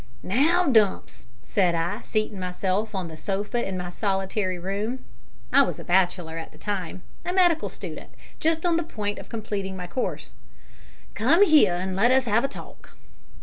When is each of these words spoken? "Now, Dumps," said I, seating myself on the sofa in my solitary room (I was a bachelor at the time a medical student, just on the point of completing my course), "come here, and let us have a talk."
"Now, 0.23 0.65
Dumps," 0.65 1.27
said 1.43 1.75
I, 1.75 2.01
seating 2.01 2.39
myself 2.39 2.95
on 2.95 3.07
the 3.07 3.15
sofa 3.15 3.63
in 3.63 3.77
my 3.77 3.91
solitary 3.91 4.57
room 4.57 5.05
(I 5.53 5.61
was 5.61 5.77
a 5.77 5.83
bachelor 5.83 6.39
at 6.39 6.51
the 6.51 6.57
time 6.57 7.03
a 7.23 7.31
medical 7.31 7.69
student, 7.69 8.09
just 8.39 8.65
on 8.65 8.77
the 8.77 8.83
point 8.83 9.19
of 9.19 9.29
completing 9.29 9.77
my 9.77 9.85
course), 9.85 10.33
"come 11.13 11.43
here, 11.43 11.75
and 11.75 11.95
let 11.95 12.09
us 12.09 12.25
have 12.25 12.43
a 12.43 12.47
talk." 12.47 12.93